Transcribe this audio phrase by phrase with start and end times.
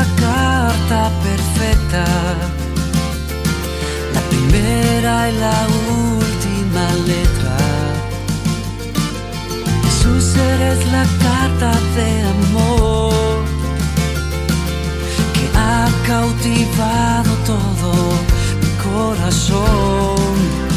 [0.00, 2.04] la carta perfecta,
[4.14, 5.58] la primera y la
[6.06, 7.56] última letra.
[9.84, 13.44] Jesús eres la carta de amor
[15.34, 17.92] que ha cautivado todo
[18.62, 20.69] mi corazón.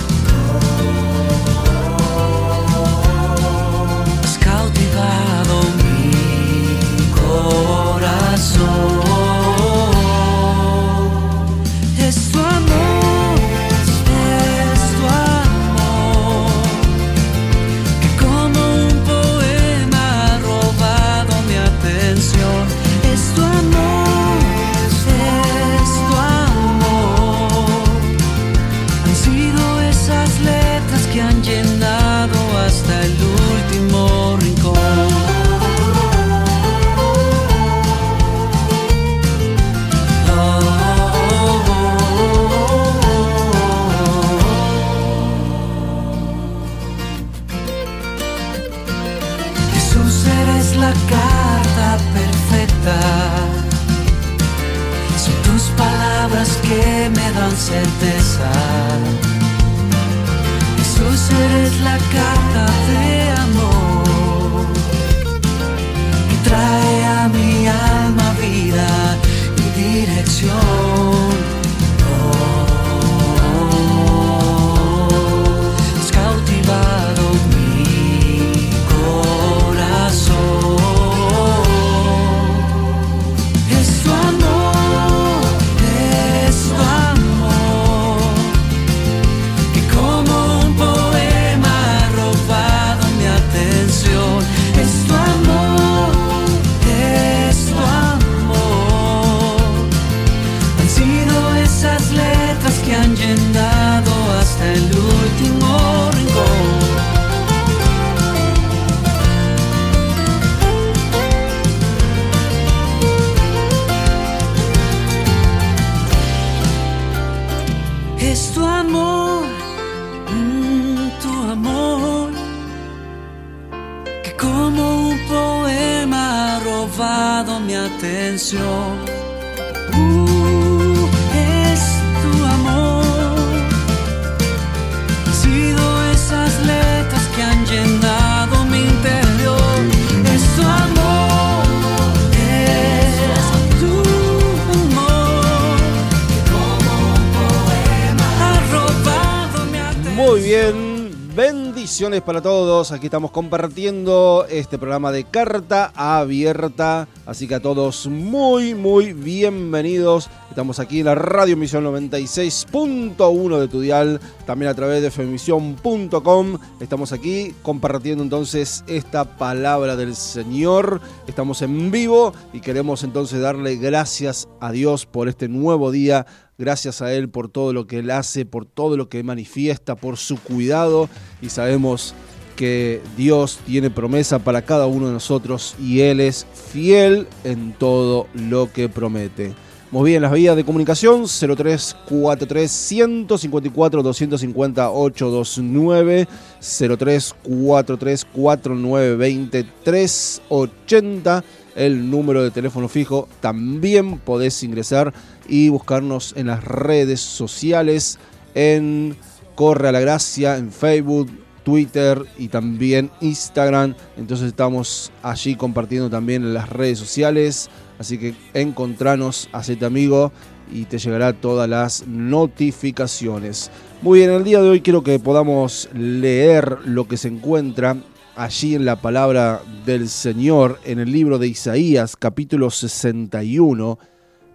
[150.34, 152.92] Muy bien, bendiciones para todos.
[152.92, 157.08] Aquí estamos compartiendo este programa de carta abierta.
[157.28, 160.32] Así que a todos muy, muy bienvenidos.
[160.50, 166.58] Estamos aquí en la Radio Misión 96.1 de tu dial, también a través de femisión.com.
[166.80, 171.00] Estamos aquí compartiendo entonces esta palabra del Señor.
[171.28, 176.26] Estamos en vivo y queremos entonces darle gracias a Dios por este nuevo día.
[176.58, 180.18] Gracias a Él por todo lo que Él hace, por todo lo que manifiesta, por
[180.18, 181.10] su cuidado.
[181.42, 182.14] Y sabemos
[182.56, 188.28] que Dios tiene promesa para cada uno de nosotros y Él es fiel en todo
[188.34, 189.54] lo que promete.
[189.94, 196.28] Muy bien, las vías de comunicación 0343 154 250 829
[196.60, 201.44] 0343 4920 380
[201.76, 203.28] el número de teléfono fijo.
[203.40, 205.14] También podés ingresar
[205.48, 208.20] y buscarnos en las redes sociales
[208.56, 209.16] en
[209.56, 211.30] Corre a la Gracia, en Facebook,
[211.64, 213.96] Twitter y también Instagram.
[214.18, 217.70] Entonces estamos allí compartiendo también en las redes sociales.
[218.00, 220.32] Así que encontranos, hacete amigo
[220.72, 223.70] y te llegará todas las notificaciones.
[224.02, 227.98] Muy bien, el día de hoy quiero que podamos leer lo que se encuentra
[228.36, 234.00] allí en la palabra del Señor en el libro de Isaías capítulo 61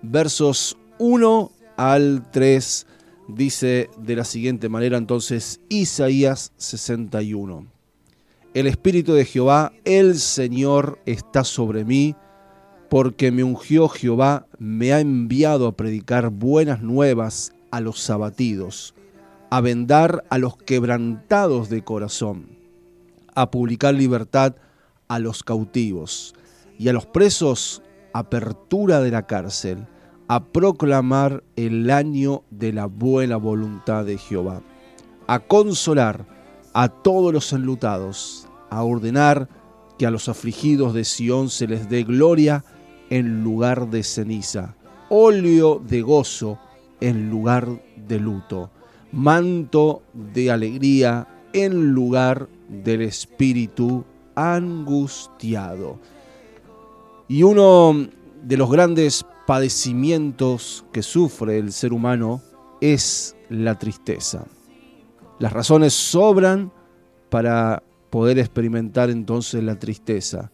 [0.02, 2.86] versos 1 al 3
[3.28, 7.66] dice de la siguiente manera entonces Isaías 61
[8.54, 12.16] El Espíritu de Jehová, el Señor, está sobre mí,
[12.88, 18.94] porque me ungió Jehová, me ha enviado a predicar buenas nuevas a los abatidos,
[19.50, 22.48] a vendar a los quebrantados de corazón,
[23.34, 24.56] a publicar libertad
[25.08, 26.34] a los cautivos
[26.78, 27.82] y a los presos
[28.18, 29.86] apertura de la cárcel,
[30.28, 34.62] a proclamar el año de la buena voluntad de Jehová,
[35.26, 36.26] a consolar
[36.74, 39.48] a todos los enlutados, a ordenar
[39.98, 42.64] que a los afligidos de Sión se les dé gloria,
[43.10, 44.74] en lugar de ceniza,
[45.08, 46.58] óleo de gozo
[47.00, 48.70] en lugar de luto,
[49.12, 54.04] manto de alegría en lugar del espíritu
[54.34, 55.98] angustiado.
[57.28, 58.08] Y uno
[58.42, 62.40] de los grandes padecimientos que sufre el ser humano
[62.80, 64.46] es la tristeza.
[65.38, 66.72] Las razones sobran
[67.28, 70.50] para poder experimentar entonces la tristeza.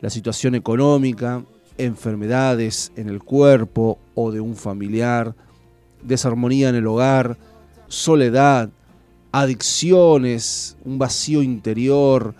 [0.00, 1.44] La situación económica,
[1.78, 5.34] enfermedades en el cuerpo o de un familiar,
[6.02, 7.38] desarmonía en el hogar,
[7.88, 8.70] soledad,
[9.32, 12.34] adicciones, un vacío interior,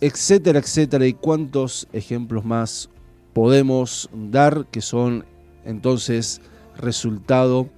[0.00, 2.90] etcétera, etcétera, y cuántos ejemplos más
[3.32, 5.24] podemos dar que son
[5.64, 6.40] entonces
[6.76, 7.68] resultado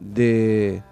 [0.00, 0.82] de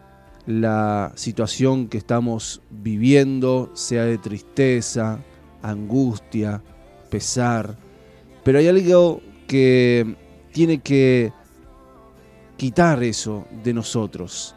[0.46, 5.20] la situación que estamos viviendo, sea de tristeza,
[5.62, 6.62] angustia,
[7.10, 7.76] pesar,
[8.42, 10.16] pero hay algo que
[10.52, 11.32] tiene que
[12.56, 14.54] quitar eso de nosotros.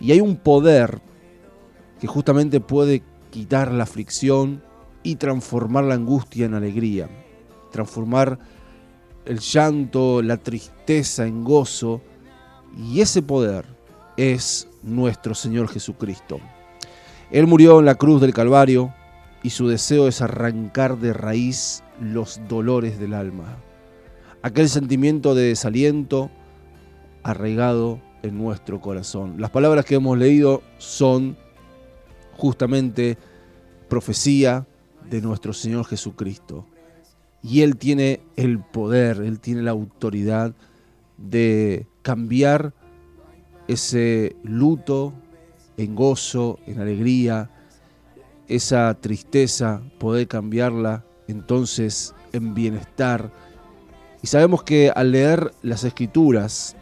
[0.00, 1.00] Y hay un poder
[2.00, 4.62] que justamente puede quitar la aflicción
[5.06, 7.08] y transformar la angustia en alegría,
[7.70, 8.40] transformar
[9.24, 12.00] el llanto, la tristeza en gozo,
[12.76, 13.66] y ese poder
[14.16, 16.40] es nuestro Señor Jesucristo.
[17.30, 18.92] Él murió en la cruz del Calvario
[19.44, 23.58] y su deseo es arrancar de raíz los dolores del alma,
[24.42, 26.32] aquel sentimiento de desaliento
[27.22, 29.40] arraigado en nuestro corazón.
[29.40, 31.36] Las palabras que hemos leído son
[32.36, 33.16] justamente
[33.88, 34.66] profecía
[35.10, 36.66] de nuestro Señor Jesucristo.
[37.42, 40.54] Y Él tiene el poder, Él tiene la autoridad
[41.16, 42.74] de cambiar
[43.68, 45.12] ese luto
[45.76, 47.50] en gozo, en alegría,
[48.48, 53.32] esa tristeza, poder cambiarla entonces en bienestar.
[54.22, 56.76] Y sabemos que al leer las escrituras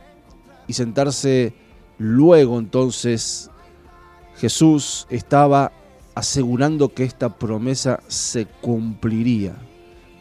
[0.67, 1.55] y sentarse
[1.99, 3.50] luego entonces,
[4.37, 5.73] Jesús estaba
[6.15, 9.55] asegurando que esta promesa se cumpliría,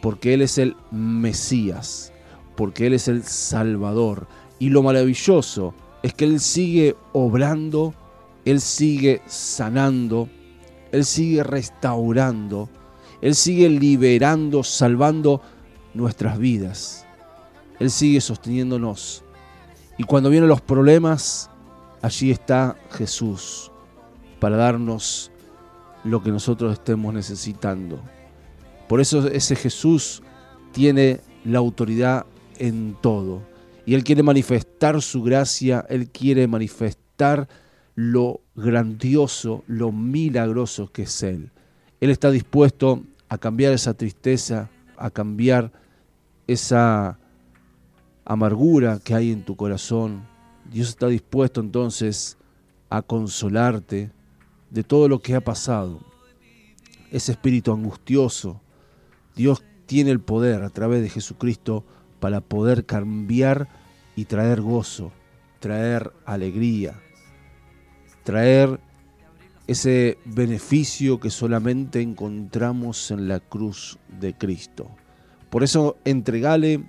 [0.01, 2.12] porque Él es el Mesías,
[2.56, 4.28] porque Él es el Salvador.
[4.60, 7.94] Y lo maravilloso es que Él sigue obrando,
[8.45, 10.30] Él sigue sanando,
[10.92, 12.69] Él sigue restaurando,
[13.22, 15.42] Él sigue liberando, salvando
[15.94, 17.06] nuestras vidas.
[17.80, 19.24] Él sigue sosteniéndonos.
[19.98, 21.50] Y cuando vienen los problemas,
[22.01, 23.72] allí está Jesús
[24.40, 25.31] para darnos
[26.03, 28.01] lo que nosotros estemos necesitando.
[28.88, 30.21] Por eso ese Jesús
[30.71, 32.25] tiene la autoridad
[32.57, 33.41] en todo.
[33.85, 37.47] Y Él quiere manifestar su gracia, Él quiere manifestar
[37.95, 41.51] lo grandioso, lo milagroso que es Él.
[42.00, 45.71] Él está dispuesto a cambiar esa tristeza, a cambiar
[46.47, 47.19] esa
[48.25, 50.23] amargura que hay en tu corazón.
[50.71, 52.38] Dios está dispuesto entonces
[52.89, 54.11] a consolarte
[54.73, 55.99] de todo lo que ha pasado.
[57.11, 58.59] Ese espíritu angustioso,
[59.35, 61.85] Dios tiene el poder a través de Jesucristo
[62.19, 63.69] para poder cambiar
[64.15, 65.11] y traer gozo,
[65.59, 66.99] traer alegría,
[68.23, 68.80] traer
[69.68, 74.89] ese beneficio que solamente encontramos en la cruz de Cristo.
[75.51, 76.83] Por eso entregale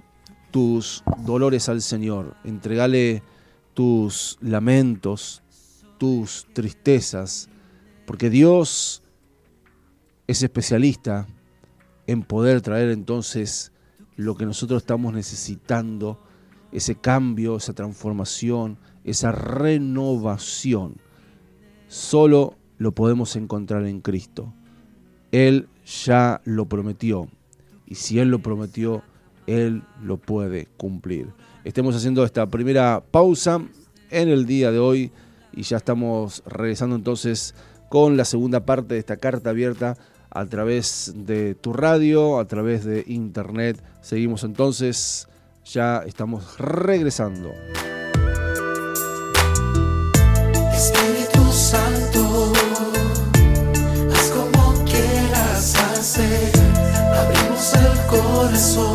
[0.50, 3.22] tus dolores al Señor, entregale
[3.74, 5.42] tus lamentos,
[5.98, 7.50] tus tristezas,
[8.06, 9.02] porque Dios
[10.26, 11.26] es especialista
[12.06, 13.72] en poder traer entonces
[14.16, 16.20] lo que nosotros estamos necesitando,
[16.72, 20.96] ese cambio, esa transformación, esa renovación.
[21.88, 24.52] Solo lo podemos encontrar en Cristo.
[25.32, 25.68] Él
[26.04, 27.28] ya lo prometió.
[27.86, 29.02] Y si Él lo prometió,
[29.46, 31.32] Él lo puede cumplir.
[31.64, 33.60] Estemos haciendo esta primera pausa
[34.10, 35.12] en el día de hoy
[35.52, 37.54] y ya estamos regresando entonces
[37.88, 39.96] con la segunda parte de esta carta abierta
[40.30, 43.82] a través de tu radio, a través de internet.
[44.00, 45.28] Seguimos entonces,
[45.64, 47.52] ya estamos regresando.
[50.74, 52.52] Espíritu Santo,
[54.12, 56.52] haz como quieras hacer,
[57.14, 58.93] abrimos el corazón.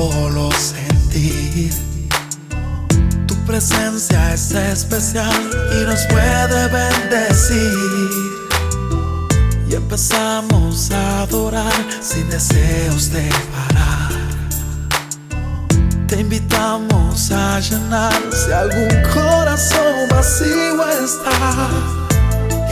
[0.00, 1.72] Solo sentir.
[3.26, 8.10] Tu presencia es especial y nos puede bendecir.
[9.68, 14.10] y empezamos a adorar sin deseos de parar.
[16.08, 21.68] Te invitamos a llenar si algún corazón vacío está.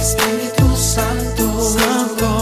[0.00, 1.44] Espíritu Santo,
[1.76, 2.37] Santo,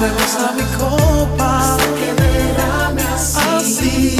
[0.00, 4.16] revisa mi copa, que derrame así.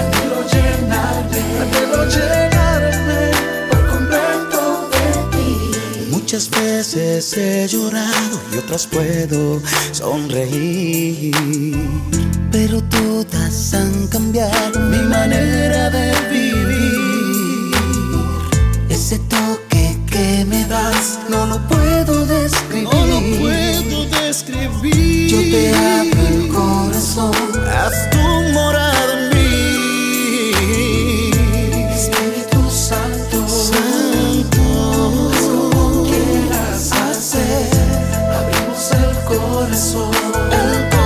[0.00, 3.20] Anhelo llenarme, anhelo llenarme
[3.70, 5.50] por completo de ti.
[6.10, 9.60] Muchas veces he llorado y otras puedo
[9.92, 11.36] sonreír.
[12.50, 16.71] Pero todas han cambiado mi manera de vivir.
[25.52, 27.32] Te abro el corazón.
[27.68, 28.22] Haz tu
[28.54, 30.50] morada en mí.
[31.94, 34.64] Espíritu Santo, Santo,
[35.42, 37.68] como quieras hacer.
[38.38, 40.10] abrimos el corazón.
[40.50, 41.01] El corazón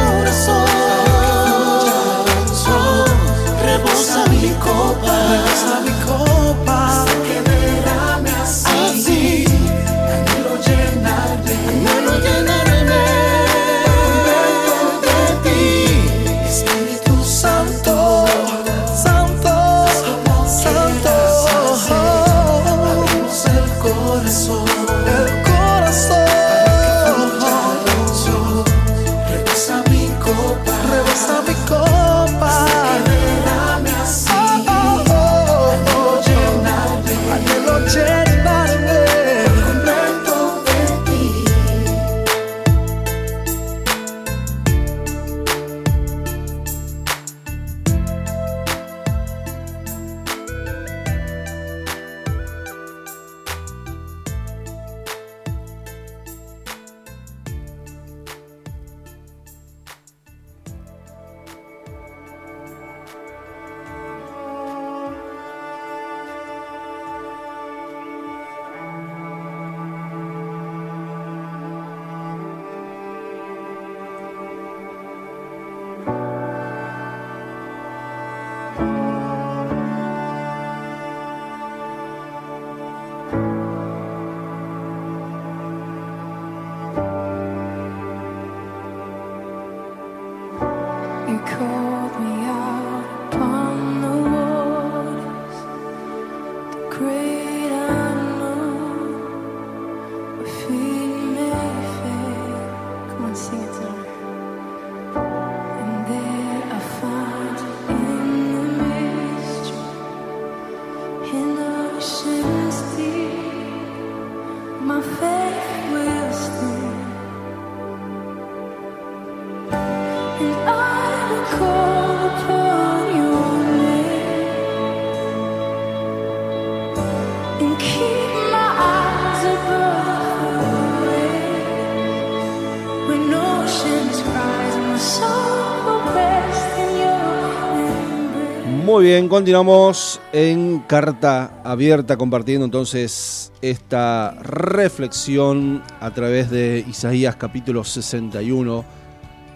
[138.87, 147.83] Muy bien, continuamos en carta abierta compartiendo entonces esta reflexión a través de Isaías capítulo
[147.83, 148.85] 61,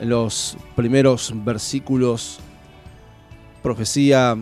[0.01, 2.41] en los primeros versículos,
[3.63, 4.37] profecía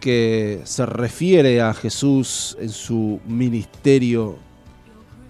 [0.00, 4.36] que se refiere a Jesús en su ministerio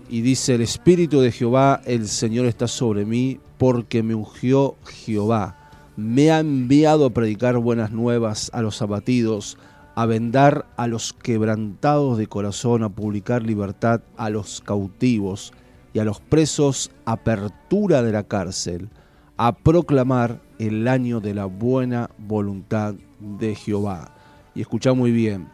[0.09, 5.58] y dice, el Espíritu de Jehová, el Señor está sobre mí porque me ungió Jehová
[5.99, 9.59] me ha enviado a predicar buenas nuevas a los abatidos,
[9.97, 15.53] a vendar a los quebrantados de corazón, a publicar libertad a los cautivos
[15.93, 18.91] y a los presos apertura de la cárcel,
[19.39, 24.15] a proclamar el año de la buena voluntad de Jehová.
[24.55, 25.49] Y escucha muy bien,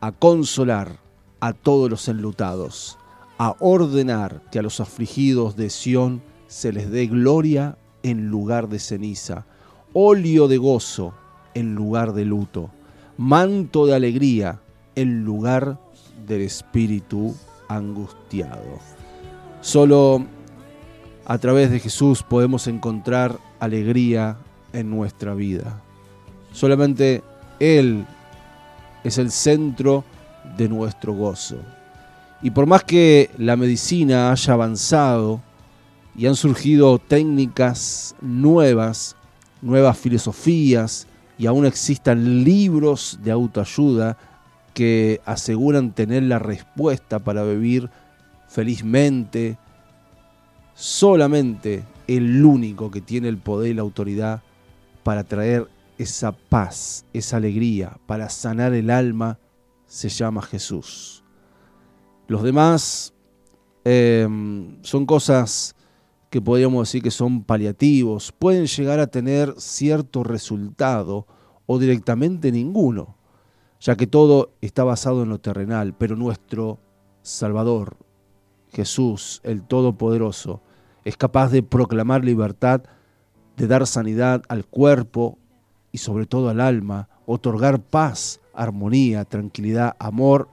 [0.00, 0.98] a consolar
[1.38, 2.98] a todos los enlutados,
[3.38, 8.80] a ordenar que a los afligidos de Sión se les dé gloria en lugar de
[8.80, 9.46] ceniza,
[9.94, 11.14] óleo de gozo
[11.54, 12.70] en lugar de luto,
[13.16, 14.60] manto de alegría
[14.96, 15.78] en lugar
[16.26, 17.34] del espíritu
[17.68, 18.78] angustiado.
[19.60, 20.26] Solo
[21.24, 24.36] a través de Jesús podemos encontrar alegría
[24.72, 25.80] en nuestra vida.
[26.52, 27.22] Solamente
[27.60, 28.04] Él
[29.04, 30.04] es el centro
[30.56, 31.56] de nuestro gozo.
[32.42, 35.40] Y por más que la medicina haya avanzado
[36.16, 39.16] y han surgido técnicas nuevas,
[39.64, 41.06] nuevas filosofías
[41.38, 44.16] y aún existan libros de autoayuda
[44.74, 47.90] que aseguran tener la respuesta para vivir
[48.48, 49.56] felizmente,
[50.74, 54.42] solamente el único que tiene el poder y la autoridad
[55.02, 59.38] para traer esa paz, esa alegría, para sanar el alma,
[59.86, 61.24] se llama Jesús.
[62.26, 63.14] Los demás
[63.84, 64.28] eh,
[64.82, 65.74] son cosas
[66.34, 71.28] que podríamos decir que son paliativos, pueden llegar a tener cierto resultado
[71.64, 73.16] o directamente ninguno,
[73.78, 76.80] ya que todo está basado en lo terrenal, pero nuestro
[77.22, 77.98] Salvador,
[78.72, 80.60] Jesús, el Todopoderoso,
[81.04, 82.82] es capaz de proclamar libertad,
[83.56, 85.38] de dar sanidad al cuerpo
[85.92, 90.48] y sobre todo al alma, otorgar paz, armonía, tranquilidad, amor,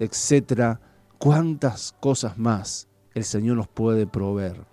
[0.00, 0.80] etcétera.
[1.18, 4.71] Cuántas cosas más el Señor nos puede proveer.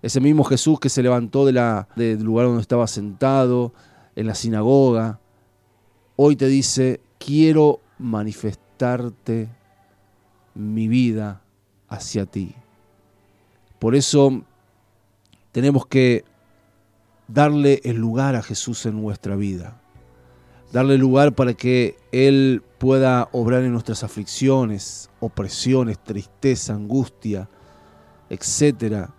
[0.00, 3.72] Ese mismo Jesús que se levantó de la, del lugar donde estaba sentado,
[4.18, 5.20] en la sinagoga,
[6.16, 9.48] hoy te dice, quiero manifestarte
[10.56, 11.40] mi vida
[11.88, 12.52] hacia ti.
[13.78, 14.42] Por eso
[15.52, 16.24] tenemos que
[17.28, 19.80] darle el lugar a Jesús en nuestra vida.
[20.72, 27.48] Darle lugar para que Él pueda obrar en nuestras aflicciones, opresiones, tristeza, angustia,
[28.28, 29.14] etcétera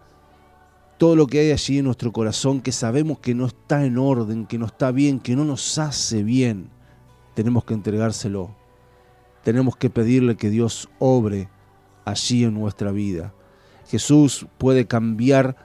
[1.00, 4.46] todo lo que hay allí en nuestro corazón que sabemos que no está en orden,
[4.46, 6.70] que no está bien, que no nos hace bien,
[7.34, 8.54] tenemos que entregárselo.
[9.46, 11.48] Tenemos que pedirle que Dios obre
[12.04, 13.34] allí en nuestra vida.
[13.88, 15.56] Jesús puede cambiar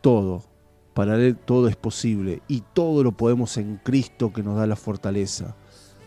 [0.00, 0.42] todo.
[0.94, 4.76] Para Él todo es posible y todo lo podemos en Cristo que nos da la
[4.76, 5.54] fortaleza.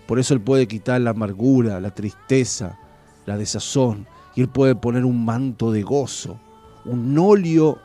[0.07, 2.79] Por eso Él puede quitar la amargura, la tristeza,
[3.27, 6.39] la desazón y Él puede poner un manto de gozo,
[6.83, 7.77] un óleo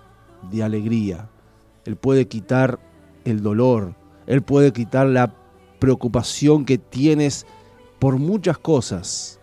[0.50, 1.28] de alegría.
[1.85, 2.78] Él puede quitar
[3.24, 3.94] el dolor.
[4.26, 5.35] Él puede quitar la
[5.78, 7.46] preocupación que tienes
[7.98, 9.40] por muchas cosas.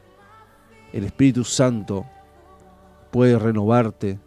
[0.94, 2.06] El Espíritu Santo
[3.12, 4.20] puede renovarte.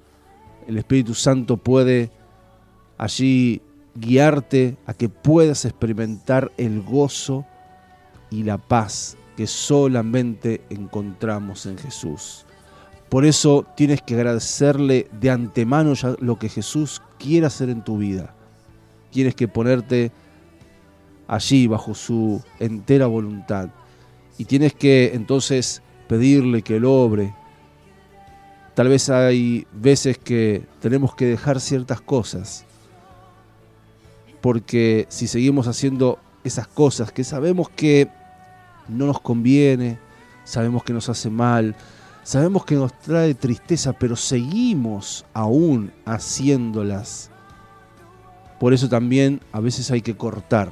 [0.67, 2.11] El Espíritu Santo puede
[2.99, 3.63] allí
[3.95, 7.45] guiarte a que puedas experimentar el gozo
[8.31, 12.44] y la paz que solamente encontramos en Jesús.
[13.15, 17.97] Por eso tienes que agradecerle de antemano ya lo que Jesús quiere hacer en tu
[17.97, 18.35] vida.
[19.13, 20.11] Tienes que ponerte
[21.29, 23.69] allí bajo su entera voluntad.
[24.37, 27.33] Y tienes que entonces pedirle que lo obre.
[28.75, 32.67] Tal vez hay veces que tenemos que dejar ciertas cosas.
[34.41, 38.09] Porque si seguimos haciendo esas cosas que sabemos que
[38.89, 40.01] no nos conviene,
[40.43, 41.77] sabemos que nos hace mal,
[42.25, 47.31] Sabemos que nos trae tristeza, pero seguimos aún haciéndolas.
[48.59, 50.71] Por eso también a veces hay que cortar,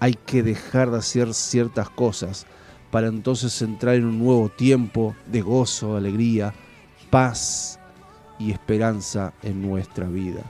[0.00, 2.46] hay que dejar de hacer ciertas cosas
[2.90, 6.54] para entonces entrar en un nuevo tiempo de gozo, alegría,
[7.10, 7.78] paz
[8.38, 10.40] y esperanza en nuestra vida.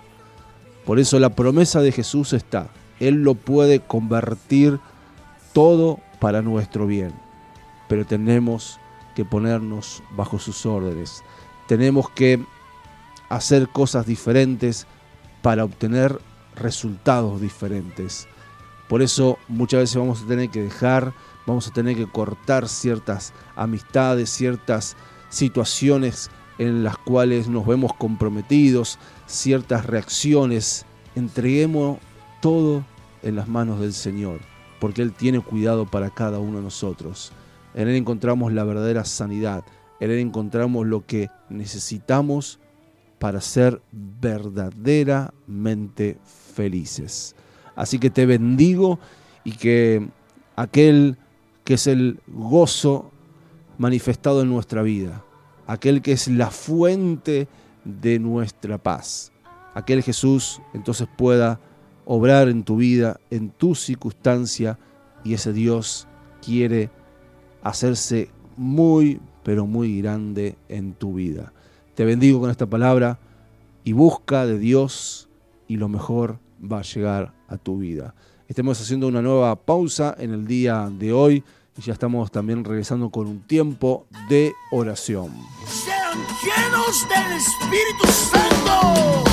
[0.84, 2.68] Por eso la promesa de Jesús está.
[3.00, 4.78] Él lo puede convertir
[5.52, 7.12] todo para nuestro bien.
[7.88, 8.78] Pero tenemos
[9.14, 11.22] que ponernos bajo sus órdenes.
[11.68, 12.44] Tenemos que
[13.28, 14.86] hacer cosas diferentes
[15.42, 16.18] para obtener
[16.54, 18.28] resultados diferentes.
[18.88, 21.14] Por eso muchas veces vamos a tener que dejar,
[21.46, 24.96] vamos a tener que cortar ciertas amistades, ciertas
[25.30, 30.84] situaciones en las cuales nos vemos comprometidos, ciertas reacciones.
[31.14, 31.98] Entreguemos
[32.40, 32.84] todo
[33.22, 34.40] en las manos del Señor,
[34.78, 37.32] porque Él tiene cuidado para cada uno de nosotros.
[37.74, 39.64] En Él encontramos la verdadera sanidad.
[40.00, 42.58] En Él encontramos lo que necesitamos
[43.18, 46.18] para ser verdaderamente
[46.54, 47.34] felices.
[47.76, 48.98] Así que te bendigo
[49.44, 50.06] y que
[50.56, 51.16] aquel
[51.64, 53.10] que es el gozo
[53.78, 55.24] manifestado en nuestra vida,
[55.66, 57.48] aquel que es la fuente
[57.84, 59.32] de nuestra paz,
[59.74, 61.60] aquel Jesús entonces pueda
[62.04, 64.78] obrar en tu vida, en tu circunstancia,
[65.24, 66.08] y ese Dios
[66.44, 66.90] quiere
[67.62, 71.52] hacerse muy, pero muy grande en tu vida.
[71.94, 73.18] Te bendigo con esta palabra
[73.84, 75.28] y busca de Dios
[75.68, 78.14] y lo mejor va a llegar a tu vida.
[78.48, 81.44] Estamos haciendo una nueva pausa en el día de hoy
[81.76, 85.32] y ya estamos también regresando con un tiempo de oración.
[85.66, 89.24] Sean llenos del Espíritu Santo.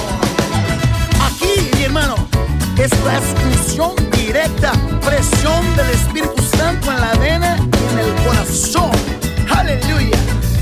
[1.22, 2.16] Aquí, mi hermano,
[2.80, 4.72] esta es función directa,
[5.06, 8.92] presión del Espíritu Santo en la vena y en el corazón.
[9.54, 10.18] Aleluya.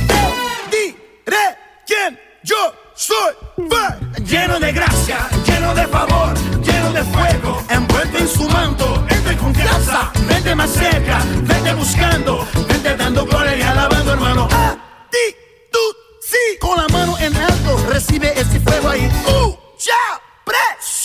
[0.07, 3.35] Te diré quién yo soy.
[3.69, 4.23] Fe.
[4.23, 10.11] Lleno de gracia, lleno de favor, lleno de fuego, envuelto en su manto, entre confianza.
[10.27, 14.43] Vete más cerca, vete buscando, vete dando gloria y alabando, hermano.
[14.45, 19.07] Actitud, sí, con la mano en alto, recibe ese fuego ahí.
[19.27, 20.26] Uh, yeah.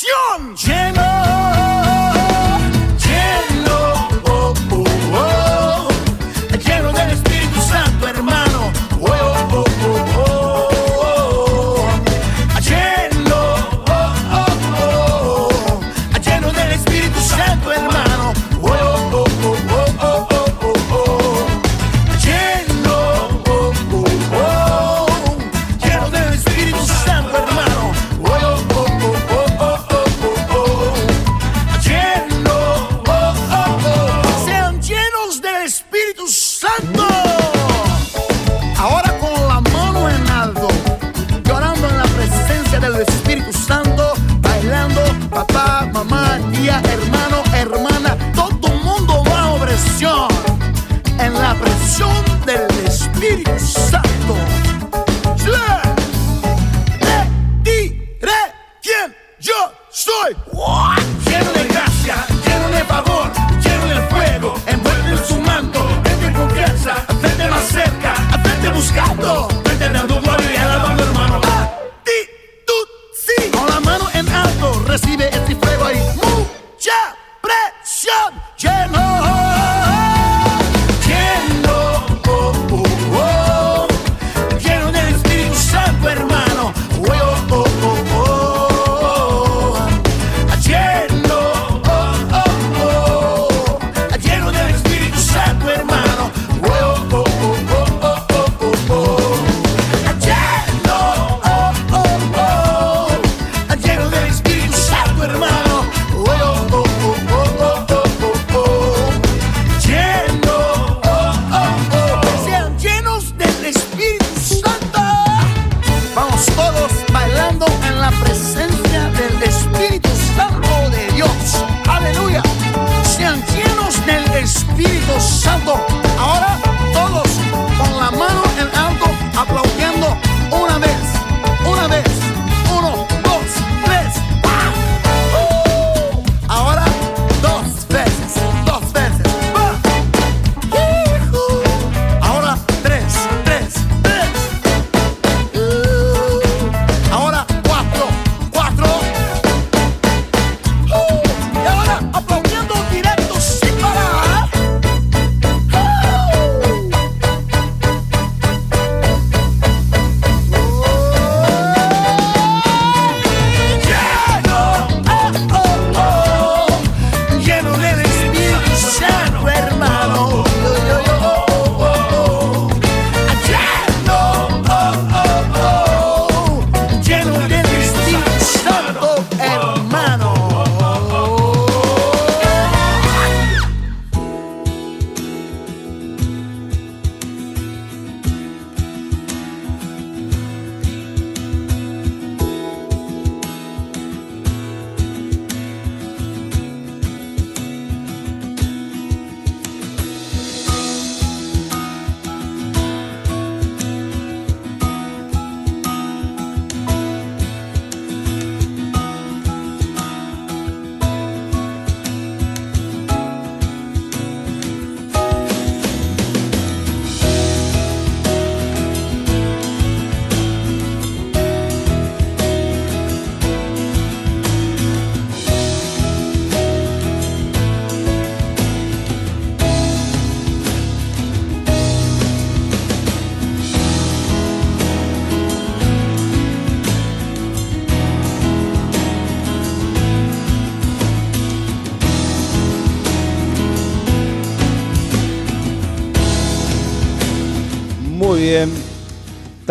[0.03, 0.57] ¡Pasión!
[0.57, 1.52] ¡Lleno!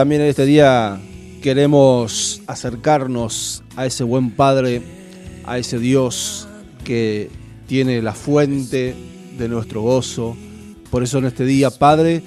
[0.01, 0.99] También en este día
[1.43, 4.81] queremos acercarnos a ese buen Padre,
[5.45, 6.47] a ese Dios
[6.83, 7.29] que
[7.67, 8.95] tiene la fuente
[9.37, 10.35] de nuestro gozo.
[10.89, 12.23] Por eso en este día, Padre,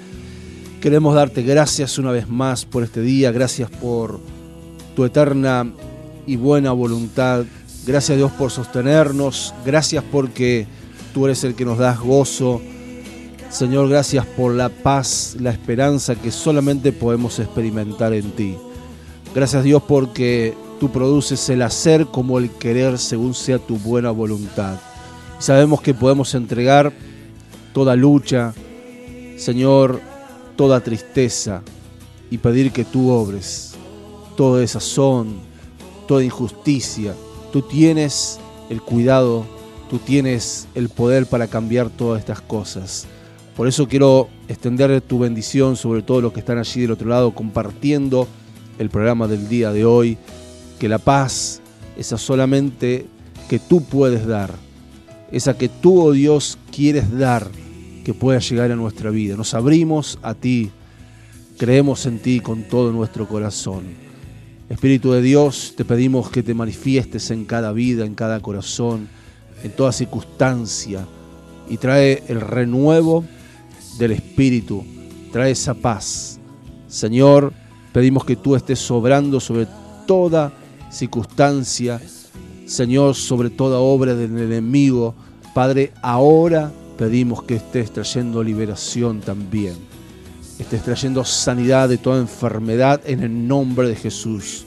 [0.81, 3.33] queremos darte gracias una vez más por este día.
[3.33, 4.21] Gracias por
[4.95, 5.69] tu eterna
[6.29, 7.45] y buena voluntad.
[7.85, 9.53] Gracias Dios por sostenernos.
[9.67, 10.69] Gracias porque
[11.13, 12.63] tú eres el que nos das gozo.
[13.55, 18.57] Señor, gracias por la paz, la esperanza que solamente podemos experimentar en ti.
[19.33, 24.81] Gracias Dios porque tú produces el hacer como el querer según sea tu buena voluntad.
[25.39, 26.93] Sabemos que podemos entregar
[27.73, 28.53] toda lucha,
[29.37, 30.01] Señor,
[30.57, 31.63] toda tristeza
[32.33, 33.77] y pedir que tú obres
[34.37, 35.37] toda desazón,
[36.09, 37.15] toda injusticia.
[37.53, 39.47] Tú tienes el cuidado,
[39.89, 43.07] tú tienes el poder para cambiar todas estas cosas.
[43.57, 47.33] Por eso quiero extender tu bendición sobre todos los que están allí del otro lado
[47.33, 48.27] compartiendo
[48.81, 50.19] el programa del día de hoy.
[50.81, 51.61] Que la paz,
[51.97, 53.07] esa solamente
[53.49, 54.53] que tú puedes dar,
[55.31, 57.47] esa que tú, oh Dios, quieres dar,
[58.05, 59.37] que pueda llegar a nuestra vida.
[59.37, 60.73] Nos abrimos a ti,
[61.57, 63.85] creemos en ti con todo nuestro corazón.
[64.69, 69.09] Espíritu de Dios, te pedimos que te manifiestes en cada vida, en cada corazón,
[69.63, 71.07] en toda circunstancia,
[71.69, 73.25] y trae el renuevo
[73.99, 74.85] del Espíritu,
[75.33, 76.39] trae esa paz.
[76.89, 77.53] Señor,
[77.93, 79.67] pedimos que tú estés sobrando sobre
[80.07, 80.53] toda
[80.91, 82.01] circunstancia,
[82.67, 85.15] Señor, sobre toda obra del enemigo.
[85.55, 89.75] Padre, ahora pedimos que estés trayendo liberación también.
[90.59, 94.65] Estés trayendo sanidad de toda enfermedad en el nombre de Jesús.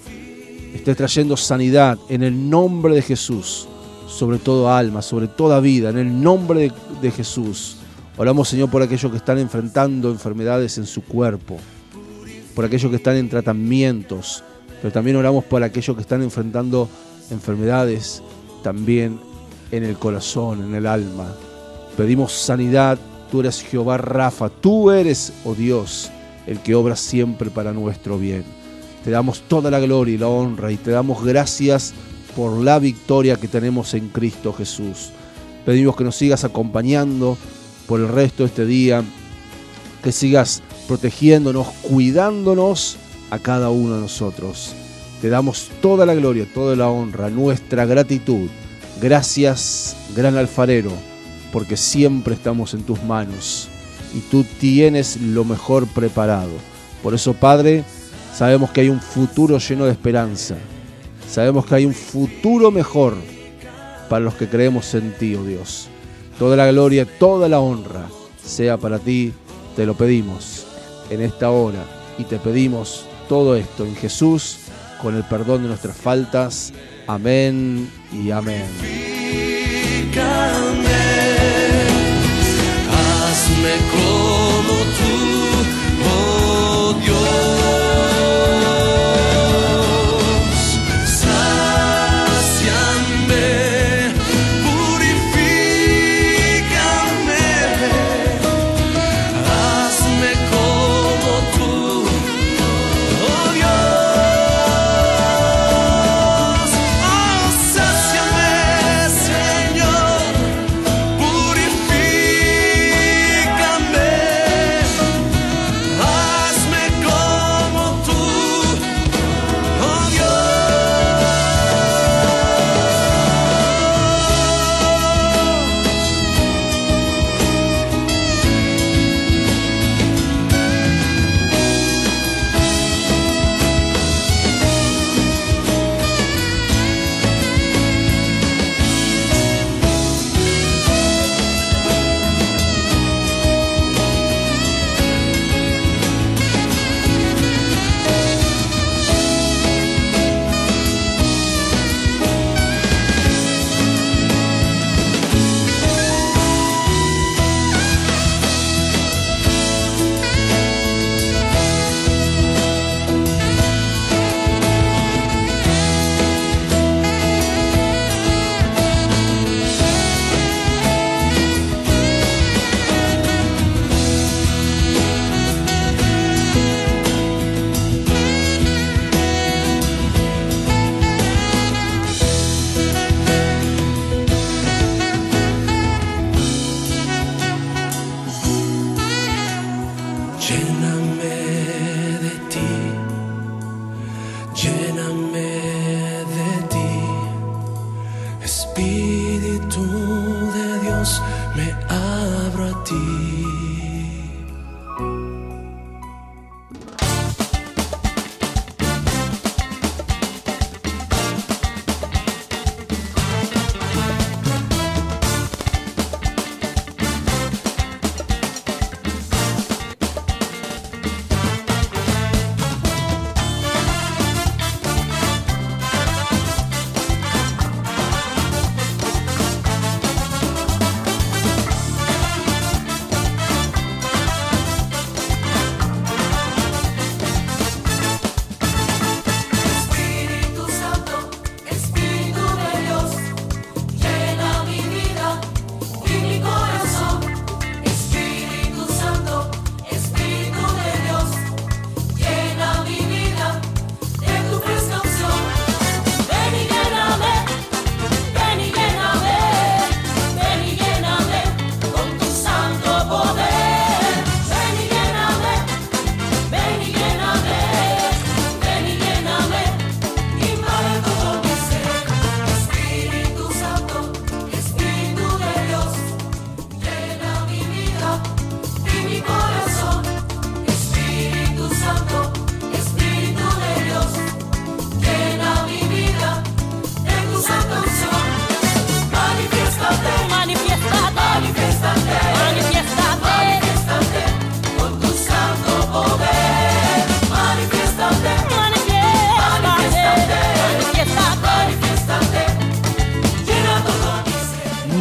[0.74, 3.68] Estés trayendo sanidad en el nombre de Jesús
[4.08, 7.78] sobre todo alma, sobre toda vida, en el nombre de, de Jesús.
[8.18, 11.58] Oramos, Señor, por aquellos que están enfrentando enfermedades en su cuerpo,
[12.56, 14.44] por aquellos que están en tratamientos,
[14.82, 16.90] pero también oramos por aquellos que están enfrentando
[17.30, 18.24] enfermedades
[18.64, 19.20] también
[19.72, 21.32] en el corazón, en el alma.
[21.96, 22.98] Pedimos sanidad,
[23.32, 26.10] tú eres Jehová Rafa, tú eres, oh Dios,
[26.48, 28.44] el que obra siempre para nuestro bien.
[29.04, 31.94] Te damos toda la gloria y la honra y te damos gracias
[32.36, 35.12] por la victoria que tenemos en Cristo Jesús.
[35.68, 37.38] Pedimos que nos sigas acompañando
[37.88, 39.04] por el resto de este día,
[40.04, 42.98] que sigas protegiéndonos, cuidándonos
[43.30, 44.74] a cada uno de nosotros.
[45.22, 48.50] Te damos toda la gloria, toda la honra, nuestra gratitud.
[49.02, 50.92] Gracias, gran alfarero,
[51.52, 53.70] porque siempre estamos en tus manos
[54.14, 56.52] y tú tienes lo mejor preparado.
[57.04, 57.84] Por eso, Padre,
[58.34, 60.56] sabemos que hay un futuro lleno de esperanza.
[61.30, 63.16] Sabemos que hay un futuro mejor
[64.10, 65.90] para los que creemos en ti, oh Dios.
[66.40, 68.08] Toda la gloria, toda la honra
[68.44, 69.34] sea para ti,
[69.76, 70.66] te lo pedimos
[71.10, 71.84] en esta hora
[72.18, 74.60] y te pedimos todo esto en Jesús
[75.02, 76.74] con el perdón de nuestras faltas.
[77.08, 78.66] Amén y amén.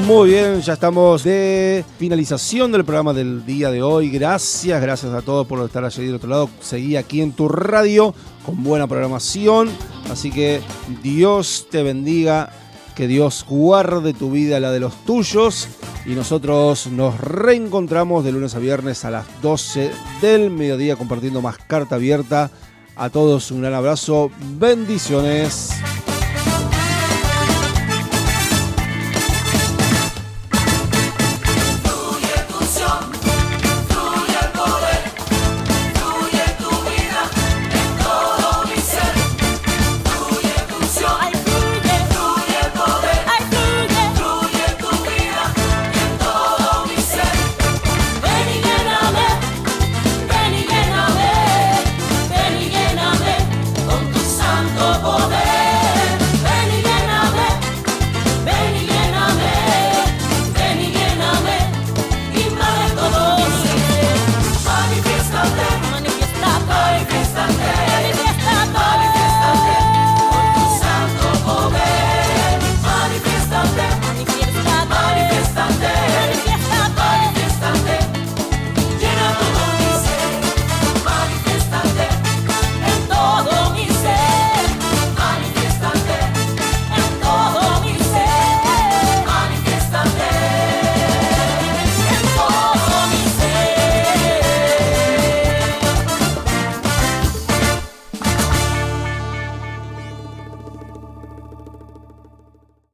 [0.07, 4.09] Muy bien, ya estamos de finalización del programa del día de hoy.
[4.09, 6.51] Gracias, gracias a todos por estar allí del otro lado.
[6.61, 8.15] Seguí aquí en tu radio
[8.45, 9.69] con buena programación.
[10.09, 10.61] Así que
[11.03, 12.51] Dios te bendiga,
[12.95, 15.67] que Dios guarde tu vida, la de los tuyos.
[16.07, 19.91] Y nosotros nos reencontramos de lunes a viernes a las 12
[20.23, 22.53] del mediodía compartiendo más carta abierta.
[22.95, 25.73] A todos un gran abrazo, bendiciones.